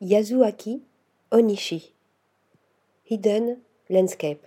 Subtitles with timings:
[0.00, 0.82] Yasuaki
[1.30, 1.92] Onishi.
[3.08, 4.44] Hidden Landscape.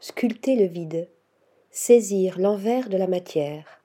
[0.00, 1.06] Sculpter le vide,
[1.70, 3.82] saisir l'envers de la matière.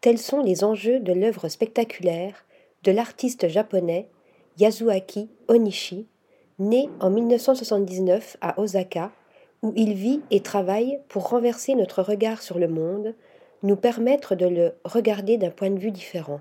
[0.00, 2.46] Tels sont les enjeux de l'œuvre spectaculaire
[2.82, 4.08] de l'artiste japonais
[4.58, 6.06] Yasuaki Onishi,
[6.58, 9.12] né en 1979 à Osaka,
[9.60, 13.14] où il vit et travaille pour renverser notre regard sur le monde,
[13.62, 16.40] nous permettre de le regarder d'un point de vue différent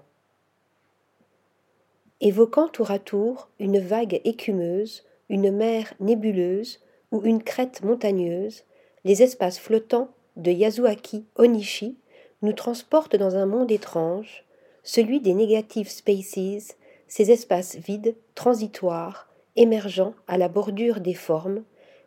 [2.21, 6.79] évoquant tour à tour une vague écumeuse, une mer nébuleuse
[7.11, 8.63] ou une crête montagneuse,
[9.05, 11.97] les espaces flottants de Yasuaki Onishi
[12.41, 14.45] nous transportent dans un monde étrange,
[14.83, 16.77] celui des negative spaces,
[17.07, 21.63] ces espaces vides, transitoires, émergeant à la bordure des formes,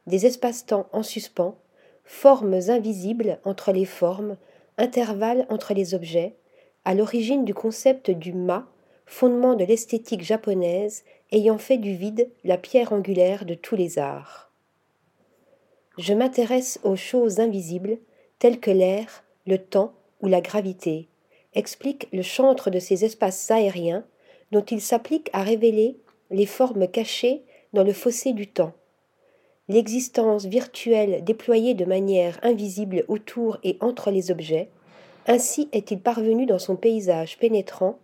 [0.07, 1.57] des espaces-temps en suspens,
[2.05, 4.37] formes invisibles entre les formes,
[4.79, 6.37] intervalles entre les objets,
[6.85, 8.67] à l'origine du concept du ma
[9.07, 14.51] fondement de l'esthétique japonaise ayant fait du vide la pierre angulaire de tous les arts.
[15.99, 17.99] Je m'intéresse aux choses invisibles
[18.39, 21.09] telles que l'air, le temps ou la gravité,
[21.55, 24.05] explique le chantre de ces espaces aériens
[24.53, 25.97] dont il s'applique à révéler
[26.31, 28.73] les formes cachées dans le fossé du temps.
[29.69, 34.69] L'existence virtuelle déployée de manière invisible autour et entre les objets,
[35.27, 37.99] ainsi est-il parvenu dans son paysage pénétrant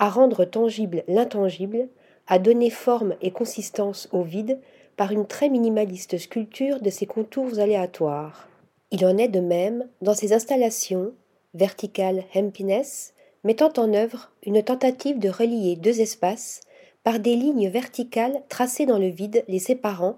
[0.00, 1.86] à rendre tangible l'intangible,
[2.26, 4.58] à donner forme et consistance au vide
[4.96, 8.48] par une très minimaliste sculpture de ses contours aléatoires.
[8.90, 11.12] Il en est de même dans ses installations,
[11.52, 13.12] Vertical Happiness,
[13.44, 16.62] mettant en œuvre une tentative de relier deux espaces
[17.04, 20.16] par des lignes verticales tracées dans le vide les séparant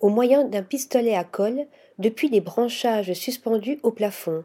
[0.00, 1.66] au moyen d'un pistolet à colle
[1.98, 4.44] depuis des branchages suspendus au plafond.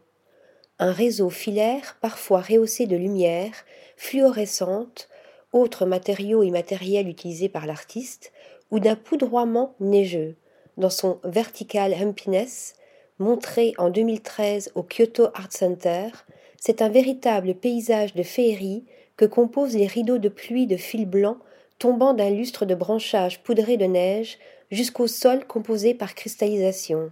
[0.80, 3.54] Un réseau filaire parfois rehaussé de lumière
[3.96, 5.10] fluorescente,
[5.52, 8.32] autre matériau immatériel utilisé par l'artiste,
[8.70, 10.36] ou d'un poudroiement neigeux,
[10.78, 12.76] dans son Vertical Happiness,
[13.18, 16.10] montré en 2013 au Kyoto Art Center,
[16.60, 21.38] c'est un véritable paysage de féerie que composent les rideaux de pluie de fil blanc
[21.80, 24.38] tombant d'un lustre de branchages poudrés de neige
[24.72, 27.12] jusqu'au sol composé par cristallisation.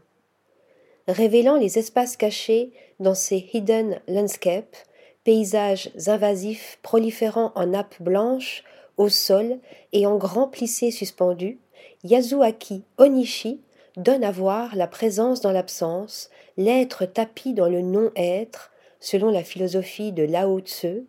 [1.08, 4.76] Révélant les espaces cachés dans ces hidden landscapes,
[5.24, 8.64] paysages invasifs proliférant en nappes blanches,
[8.98, 9.60] au sol
[9.92, 11.60] et en grands plissés suspendus,
[12.04, 13.60] Yasuaki Onishi
[13.98, 20.12] donne à voir la présence dans l'absence, l'être tapis dans le non-être, selon la philosophie
[20.12, 21.04] de Lao Tse.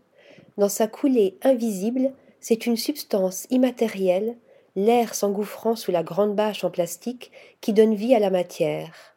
[0.59, 4.37] Dans sa coulée invisible, c'est une substance immatérielle,
[4.75, 7.31] l'air s'engouffrant sous la grande bâche en plastique
[7.61, 9.16] qui donne vie à la matière.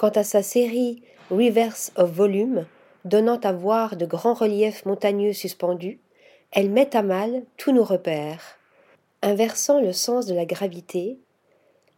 [0.00, 2.64] Quant à sa série Reverse of Volume,
[3.04, 6.00] donnant à voir de grands reliefs montagneux suspendus,
[6.52, 8.56] elle met à mal tous nos repères.
[9.20, 11.18] Inversant le sens de la gravité,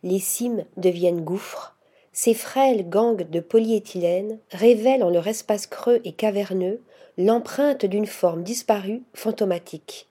[0.03, 1.77] les cimes deviennent gouffres,
[2.13, 6.83] ces frêles gangs de polyéthylène révèlent en leur espace creux et caverneux
[7.19, 10.09] l'empreinte d'une forme disparue, fantomatique,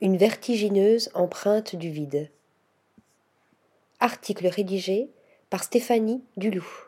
[0.00, 2.30] une vertigineuse empreinte du vide.
[3.98, 5.10] Article rédigé
[5.50, 6.85] par Stéphanie Duloup.